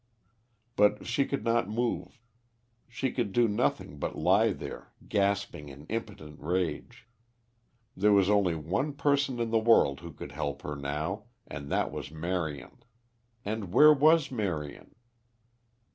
But 0.75 1.05
she 1.05 1.25
could 1.25 1.43
not 1.43 1.69
move; 1.69 2.19
she 2.87 3.11
could 3.11 3.31
do 3.31 3.47
nothing 3.47 3.99
but 3.99 4.17
lie 4.17 4.49
there 4.51 4.91
gasping 5.07 5.69
in 5.69 5.85
impotent 5.89 6.39
rage. 6.39 7.07
There 7.95 8.11
was 8.11 8.27
only 8.27 8.55
one 8.55 8.93
person 8.93 9.39
in 9.39 9.51
the 9.51 9.59
world 9.59 9.99
who 9.99 10.11
could 10.11 10.31
help 10.31 10.63
her 10.63 10.75
now, 10.75 11.25
and 11.45 11.69
that 11.71 11.91
was 11.91 12.09
Marion. 12.09 12.81
And 13.45 13.71
where 13.75 13.93
was 13.93 14.31
Marion? 14.31 14.95